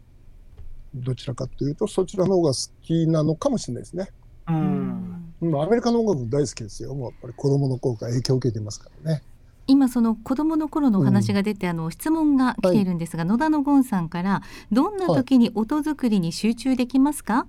[0.94, 4.08] どちらかというと、そちらの方が好きなのかもしれないですね。
[4.48, 5.60] うん。
[5.60, 6.94] アメリカの音楽大好きですよ。
[6.94, 9.22] もうやっぱり子供の頃から影響を受けてますからね。
[9.66, 17.46] 今その子供の頃のお話が出て、うん、あの質問が来ているんですが、はい、野田のゴンさんからどんな時に音作りに集中できますか、は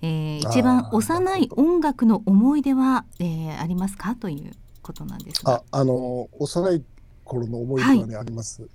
[0.00, 4.14] い、えー、一番幼い音楽の思い出は、えー、ありますか？
[4.14, 6.82] ということなんですがああの幼い
[7.24, 8.66] 頃の思い出はね、はい、あります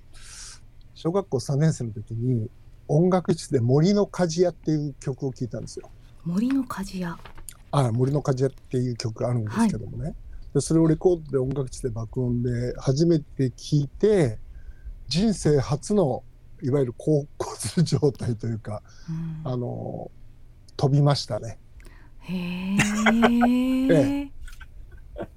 [0.94, 2.48] 小学校3年生の時に
[2.88, 5.90] 音楽室で森の鍛冶屋っていう曲を聴いたんですよ。
[6.24, 7.18] 森の鍛冶屋
[7.70, 10.14] あ森の鍛冶屋っていう曲があるんですけどもね、はい、
[10.54, 14.38] でそれをレコードで音楽室で爆音で初めて聴いて
[15.08, 16.22] 人生初の
[16.62, 20.10] いわゆる高骨状態というか、うんあの
[20.76, 21.58] 飛びましたね。
[22.18, 22.34] へ
[23.92, 24.32] ええ。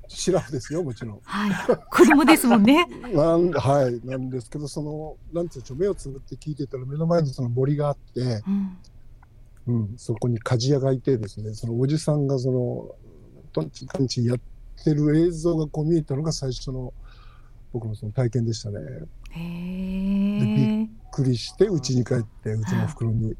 [0.07, 1.19] シラフですよもちろん。
[1.23, 1.77] はい。
[1.91, 2.85] 子供ですもんね。
[3.13, 8.77] なんはいなんですけどそのなんていうんでしょう目をつぶって聞いてたら目の前にその森があって、うん。
[9.67, 12.95] うん、そこに鍛冶屋がいてですねそのおじさんがその
[13.51, 14.39] トンチントンチンやっ
[14.83, 16.93] てる映像がこう見えたのが最初の
[17.73, 18.79] 僕のその体験でしたね。
[19.31, 20.83] へびえ。
[20.85, 23.35] っくりして家に帰ってうちの袋に、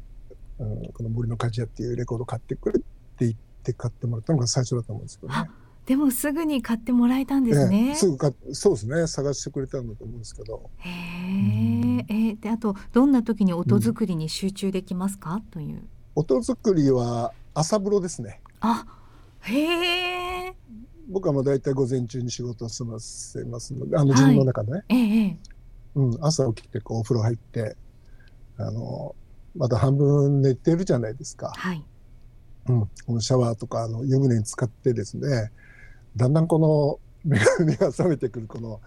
[0.58, 2.82] うん、この森の鍛冶屋っていうレコード買ってくれっ
[3.16, 5.50] て言って買ってもらったのが最初だと思うんですけどね。
[5.88, 7.94] でもすぐに買ってもらえたんですええね。
[7.94, 12.04] すぐかそうですね探してくれたんだと思うんですけどへえ。
[12.10, 15.82] えーであとどんな時に音作りに集中できますか、という。
[16.14, 18.84] 音作りは朝風呂ですねあ。
[19.40, 20.54] へえ。
[21.08, 25.38] 僕はもう大体午前中に仕事を済ませますのであのはい自分の中でね、ええええ。
[25.94, 27.78] うん、朝起きてこうお風呂入って
[28.58, 29.16] あの
[29.56, 31.82] まだ半分寝てるじゃないですか、はい。
[32.68, 35.50] うん、このシャワーとかあの湯船に使ってですね
[36.16, 37.38] だんだんこの目
[37.76, 38.80] が覚めてくるこの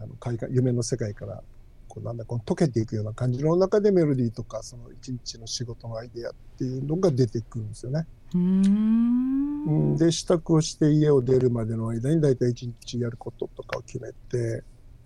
[0.00, 1.42] あの夢の世界から
[1.88, 8.06] こうなんだこの溶けていくような感じの中でメロディーとかその一日の仕事のアイデアっていうのが出てくるんですよね。
[8.34, 9.38] うーん。
[9.66, 14.62] うん、で支度をして家を出るまでの間に大体一日やることとかを決めて、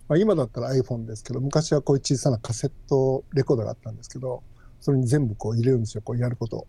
[0.09, 4.43] まあ、今だったら iPhone ですけど昔はこういう小さなカセットレコーダーがあったんですけど
[4.81, 6.67] それに全部こう入れるんですよこうやること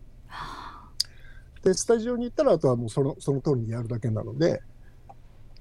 [1.62, 4.60] でスタジオに行ったらあとはもうそのその通りにやるだけなので、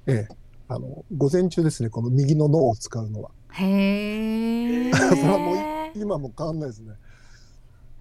[0.08, 0.36] ええ、
[0.68, 4.92] あの午前中ですねこの右の脳を使うのはあへえ。
[4.94, 5.56] それはもう
[5.96, 6.94] 今も変わんないですね。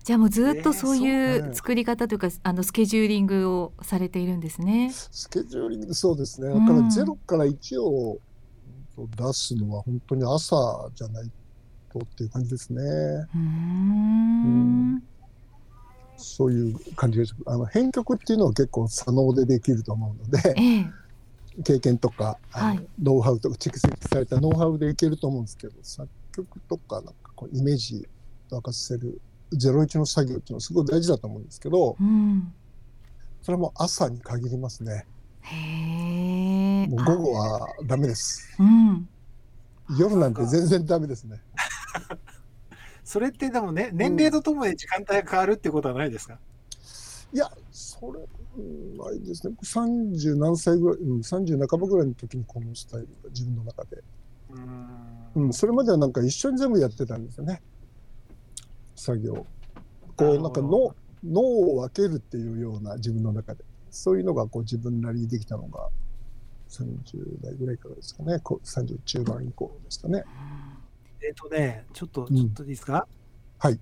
[0.03, 4.91] じゃあもうずっとそういうねう作り方というか、あのスケジューリングをされているんですね。
[4.93, 8.19] スケジューリングそうですねだうんから0から1を
[8.97, 11.31] 出すのは本当に朝じゃない
[11.93, 12.81] とっていう感じですね。
[12.83, 15.03] うーん。
[16.17, 17.35] そういう感じです。
[17.47, 20.87] あの編曲っていうのは結構左脳でできると思うので、ええ。
[21.65, 28.09] 経験とか、はいノウハウとか蓄積されたノウハウでいけると思うんですけど、作曲とかなんかこうイメージ
[28.51, 29.21] 沸かせる
[29.55, 32.53] 01の作業っていうのはすごい大事だと思うんですけど、うん。
[33.43, 35.07] それも朝に限りますね。
[35.43, 36.87] へえ。
[36.87, 38.55] もう午後はダメです。
[38.59, 38.63] あ。
[38.63, 39.09] うん。
[39.99, 41.41] 夜なんて全然ダメですね。
[43.05, 46.39] それってでもね、年齢とともに時間帯が変わるってことはないですか、
[47.33, 48.21] いや、それ、
[48.57, 49.55] うんないですね。
[49.63, 53.97] 30何歳ぐらい、うん、30半ばぐらいの時にこのスタイルが自分の中で。
[54.51, 57.63] うーんうん、それまではなんか一緒に全部やってたんですよね。
[58.95, 59.47] 作業。
[60.17, 63.65] こう、なんか脳、脳を分けるっていうような自分の中で。
[63.91, 65.89] そういうのがこう自分なりにできたのが
[66.71, 68.39] 30代ぐらいからですかね。
[68.41, 70.25] こう30中盤以降ですかね。
[71.23, 73.07] えっ、とね、ちょっと、うんちょっといいですか、
[73.59, 73.79] はい。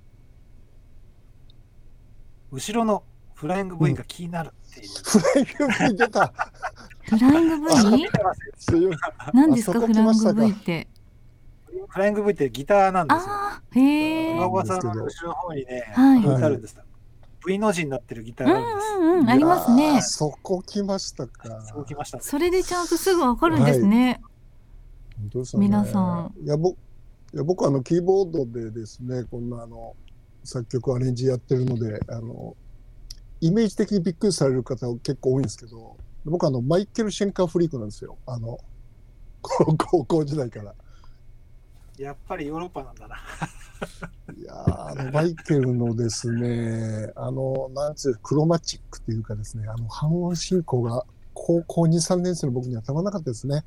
[2.52, 3.04] 後ろの
[3.40, 4.88] フライング部員が気になるっていう。
[5.02, 6.34] フライング V 出た。
[7.04, 8.08] フライング V？
[9.32, 10.88] 何ですかフライング V って？
[11.88, 13.22] フライング V ってギターなんですよ。
[13.32, 14.34] ああ、へえ。
[14.34, 14.94] の後ろ
[15.28, 16.76] の方にね、はいあるんです。
[17.46, 18.92] V の字になってるギターうがあるんです。
[18.92, 20.02] んうん、ありますねー。
[20.02, 21.62] そこ来ましたか。
[21.62, 22.22] そうきましたね。
[22.22, 24.20] それでちゃんとすぐわかるんですね。
[25.16, 26.34] 本当ですよね皆さん。
[26.44, 26.76] いや、僕、い
[27.38, 29.96] や僕はあの、キーボードでですね、こんなあの、
[30.44, 32.54] 作曲アレンジやってるので、あの、
[33.40, 38.18] イメージ的にびっくりされる方結構多いんですけど、僕あの、マイケル・シェンカーフリークなんですよ。
[38.26, 38.58] あの、
[39.42, 40.74] 高 高校時代から。
[41.96, 43.16] やっぱりヨーロッパなんだな。
[44.36, 53.64] いやーあのマイケルのですね、あの、なんつう、クロマチックっていうかですね、あの、半音進行が高校2、3年生の僕にはたまらなかったですね。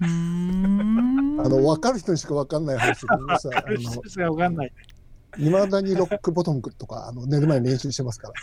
[0.00, 1.40] うーん。
[1.40, 3.52] あの、分かる人にしか分かんない話でごめんなさい。
[5.38, 8.34] いまだにロックボトムとか、あの、寝る前に練習してますから。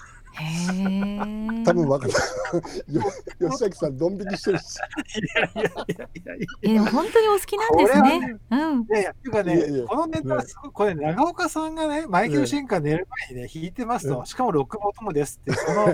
[1.65, 2.13] 多分分かる。
[2.93, 3.01] よ
[3.39, 4.77] 吉崎さん、ドン引きしてるし。
[4.77, 8.39] いやいやいやいやい本当にお好きなんですね。
[8.51, 8.81] うん。
[8.81, 15.91] いやいや、っていうかね、いやいやこのネタはすごい、これ、長岡さんがね、マイケル・シェンカー寝る前にね、弾いてますと、しかもロックボトムですってこの、 こ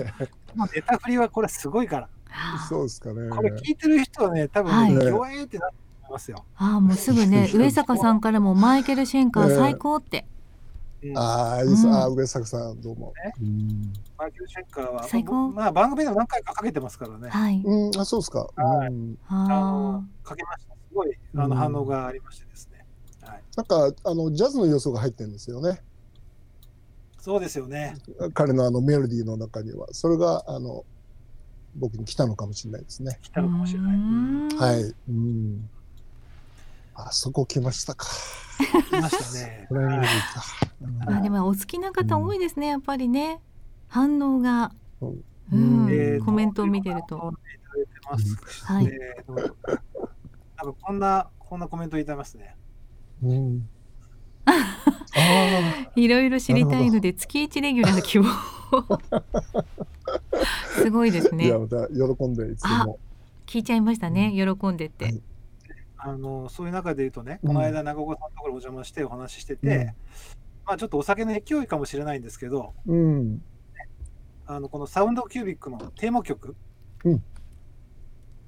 [0.56, 2.08] のネタ振りはこれすごいから。
[2.68, 3.30] そうですかね。
[3.30, 5.76] これ聞いてる人はね、多分ね、はいギョエーってなって
[6.10, 6.44] ますよ。
[6.56, 10.26] ああ、もうすぐ ね、上坂さんからもマイケル・シェンカー最高って。
[11.04, 11.86] うんああ、いいです。
[11.86, 13.12] うんああ、上坂さん、どうも。
[13.40, 13.92] うん。
[14.16, 17.28] マイケル・シェンカーは、最高まあ、番組でも何回かかけてますからね。
[17.28, 17.62] はい。
[17.62, 18.48] うん、あ、そうですか。
[18.56, 19.18] はいうん。
[19.28, 20.74] ああの、かけました。
[20.74, 22.86] すごい、あの、うん反応がありましてですね。
[23.20, 23.42] はい。
[23.56, 25.82] なんか、あの、ジャズの要素が入ってるんですよね。
[27.18, 27.96] そうですよね。
[28.34, 29.86] 彼のあのメロディーの中には。
[29.92, 30.84] それが、あの、
[31.76, 33.18] 僕に来たのかもしれないですね。
[33.22, 33.96] 来たのかもしれない。
[33.96, 34.94] いはい。
[35.08, 35.70] うん。
[36.94, 38.06] あそこ来ましたか。
[38.90, 39.68] 来ましたね。
[41.06, 43.40] まあでもお好きな方多いですね、やっぱりね。
[43.88, 47.34] 反応が、そううんえーとコメントを見てると。
[48.64, 52.56] はいえーとなんかこんなこんなコメントいただきますね。
[53.22, 53.68] うん。
[55.96, 58.26] いろいろ知りたいので月一レギュラー希望。
[60.82, 61.58] すごいですねいや、。
[61.58, 62.98] また喜んでいつも。
[63.46, 64.32] 聞いちゃいましたね。
[64.32, 65.04] 喜んでって。
[65.06, 65.22] はい
[66.06, 69.86] あのそういう中で言うとね、うんこの間長岡さんのところお邪魔してお話ししてて、うん
[70.66, 73.42] まあちょっとお酒の勢いかもしれないんですけど、うん。
[74.46, 76.54] あのこのサウンドキュービックのテーマ曲
[77.04, 77.22] うん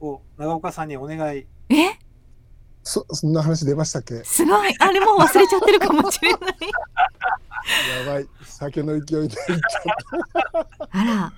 [0.01, 1.47] を長岡さんにお願い。
[1.71, 1.99] え？
[2.83, 4.23] そ、そんな話出ましたっけ？
[4.25, 4.75] すごい。
[4.79, 6.41] あれもう忘れちゃってるかもしれない。
[8.07, 11.33] やばい、酒の勢いで言っちゃっあら。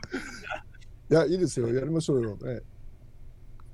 [1.09, 1.15] た。
[1.17, 2.61] いや、いいですよ、やりましょうよね。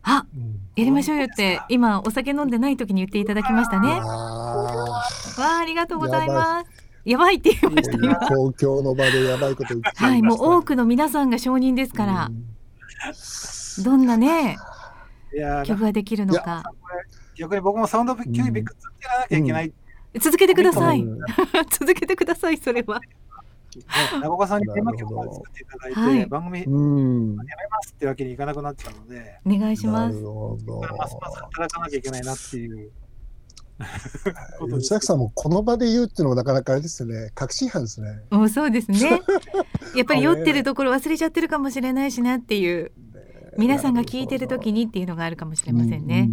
[0.04, 0.60] あ、うん。
[0.76, 3.88] やりましょうよって今お酒飲んでない時に言っていただきましたね。
[3.88, 5.02] わあ
[5.38, 6.84] あ、ありがとうございます。
[7.04, 8.14] やばいって言いまあ、した今。
[8.28, 12.30] 公共の場でやばいこと言ってはい、もう多くくの皆さんが承認ですから、
[13.84, 14.56] どんなね
[15.34, 16.62] いやー曲ができるのか
[17.36, 19.74] 逆に僕もサウンドキュービック続けなきゃいけない、ね
[20.20, 21.00] 続けてください。
[21.00, 21.18] うん
[21.70, 22.56] 続けてください。
[22.56, 23.00] それは。
[24.20, 27.36] 長岡さんにテーマ曲を作っていただいて、はい番組やうん。
[27.36, 27.44] めま
[27.82, 32.90] すってわけにいかなくなっちゃうので、お願いしますますます働かなきゃいけないなっていう
[34.70, 37.30] 吉崎さんもこの場で言うっていうのもなかなかあれですよね。
[37.34, 38.22] 確信犯ですね。
[38.30, 39.20] もうそうですね。
[39.96, 42.92] やっぱり酔ってるところ忘れちゃってるかもしれないしなっていう
[43.58, 46.30] 皆さんが聞いてる時にっていうのがあるかもしれませんね。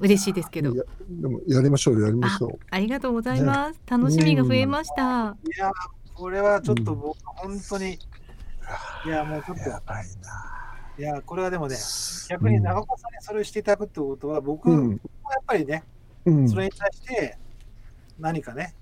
[0.00, 2.58] 嬉しいですけどでもやりましょうよやりましょう。
[2.70, 3.80] ありがとうございます。
[3.86, 5.02] 楽しみが増えました。
[5.02, 5.72] いやー、
[6.20, 7.98] これはちょっと僕、本当に、
[9.06, 10.78] いや、もうちょっと、やばいな。
[10.98, 11.76] いや、これはでもね、
[12.28, 14.90] 逆に長岡さんにそれをしていただくってことは、僕もうん。
[14.90, 14.98] やっ
[15.46, 15.82] ぱりね、
[16.26, 16.48] うん。
[16.48, 17.38] それに対して
[18.18, 18.74] 何かね、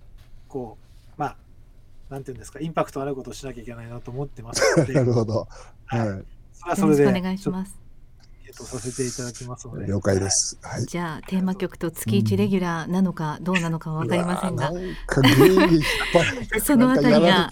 [0.48, 1.36] こう、まあ、
[2.10, 5.46] なんていうんですか、インパクトあることをしなきゃいけないなと思ってますので、 なるほど。
[5.86, 6.16] はいは
[6.52, 7.87] それはそれで、よろしくお願いします。
[8.48, 9.80] ちょっとさせていただきますのい。
[9.80, 9.86] で。
[9.86, 10.58] 了解です。
[10.62, 10.84] はい。
[10.86, 14.96] じゃあテーマ曲と月一レギュラーなのかどうなのかは分かりませんがうん
[16.60, 17.48] そのあたりが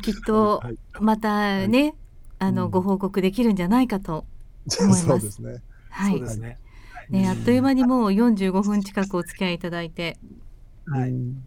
[0.00, 1.94] きっとはいまたね、
[2.38, 4.24] あうんのご報告できるんじゃないかと、
[4.80, 5.62] 思いますそうですね。
[5.90, 6.28] はいそうで。
[6.28, 6.58] すね。
[7.08, 10.18] ね、あっという間にもう45分近くお付き合いいただいて、
[10.86, 11.44] はいうん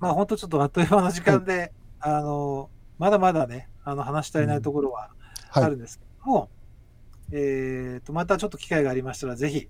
[0.00, 5.10] まあ本当ちょっとあっという間の時間で、あの、まだまだね、あの話し足りないところは
[5.52, 5.70] あはい。
[5.70, 6.50] るんですけども、
[7.32, 9.68] えっと、またちょっと機会がありましたら、ぜひ、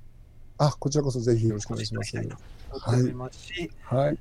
[0.58, 2.16] あ、こちらこそぜひよろしくお願いします。
[2.16, 3.70] お越しいただきたい。
[4.00, 4.18] はい。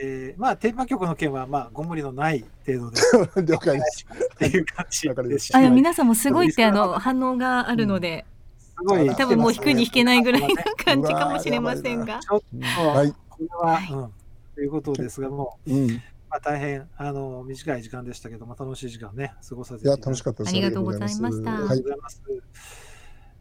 [0.00, 3.00] えーまあ、テーマ曲の件は、まあ、ご無理のない程度で。
[3.52, 4.06] 了解です。
[4.34, 5.66] っていう感じわかりましでしたた。
[5.66, 8.24] あ皆さんもすごいってあの反応があるので、
[8.58, 13.12] すごい、多分もう引くに引けないぐらいなね感じかもしれませんが、ちょっうんと、はい。
[13.28, 13.92] これは、はい。
[13.92, 14.12] うん、
[14.54, 16.02] ということですが、もう、うん。
[16.28, 20.52] いまあ、大変あの短い時間でしたけども、楽しい時間をね、過ごさせていや、ただき楽しかったです。
[20.52, 22.22] ありがとうございましたありがとうございます。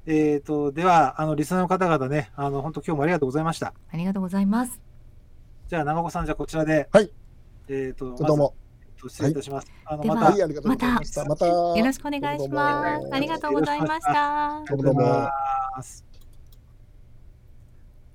[0.06, 3.74] えっ、と、では、あの、リスナーの方々ね、あの、本当今日もありがとうございました。
[3.92, 4.80] ありがとうございます。
[5.68, 7.12] じゃあ、長子さん、じゃあこちらで、はい。
[7.68, 8.56] えっ、と、どうも。
[9.06, 9.68] 失礼いたします。
[9.86, 11.26] あの、ではまた、はい、ありがとうございました。
[11.26, 11.46] また。
[11.46, 13.14] よろしくお願いします。
[13.14, 14.64] ありがとうございました。
[14.68, 15.02] どうもどうも。
[15.02, 16.06] ます。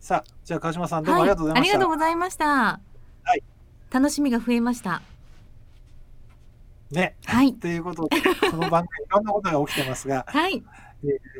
[0.01, 1.75] さあ、じゃあ川島さんどうもありがとうございました。
[1.75, 2.47] ありがとうございました。
[2.47, 3.52] はい
[3.93, 5.03] 楽しみが増えました。
[6.91, 7.15] ね。
[7.25, 7.55] はい。
[7.55, 8.21] ということで、
[8.51, 10.63] この番組いろんなことが起きてますが、 はい。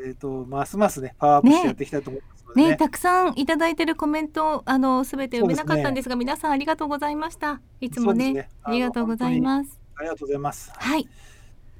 [0.05, 2.69] えっ、と、ますますね、パワーアップしてやっていきたいと思いますのでね。
[2.71, 7.61] ね、たくさんいただいてるコメント、あの、すべて読めなかったんですが、皆さんありがとうございました。
[7.79, 9.79] いつもね、ねありがとうございます。
[9.95, 10.71] ありがとうございます。
[10.75, 11.07] はい。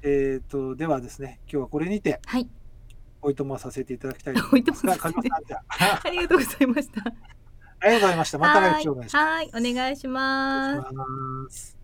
[0.02, 2.48] えっ、と、ではですね、今日はこれにて、はい。
[3.22, 4.92] おいとまさせていただきたいと思いますが、
[6.04, 7.33] ありがとうございました。
[7.84, 8.38] ありがとうございました。
[8.38, 10.94] また来週お願いしはい、はいお願いします。
[10.94, 11.83] ます。